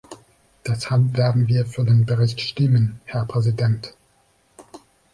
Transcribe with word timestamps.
Deshalb 0.65 1.15
werden 1.15 1.47
wir 1.47 1.67
für 1.67 1.85
den 1.85 2.07
Bericht 2.07 2.41
stimmen, 2.41 2.99
Herr 3.05 3.23
Präsident. 3.27 3.93